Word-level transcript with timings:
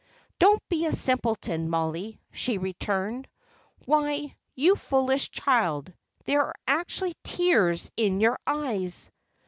"Don't 0.39 0.67
be 0.67 0.87
a 0.87 0.91
simpleton, 0.91 1.69
Mollie," 1.69 2.19
she 2.31 2.57
returned. 2.57 3.27
"Why, 3.85 4.35
you 4.55 4.75
foolish 4.75 5.29
child, 5.29 5.93
there 6.25 6.41
are 6.43 6.55
actually 6.67 7.13
tears 7.23 7.91
in 7.95 8.19
your 8.19 8.39
eyes! 8.47 9.11